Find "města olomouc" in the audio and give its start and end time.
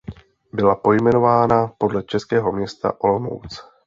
2.51-3.61